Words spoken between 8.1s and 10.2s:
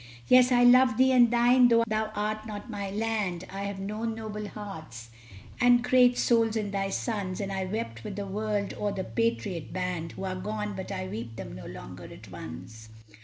the world o'er the patriot band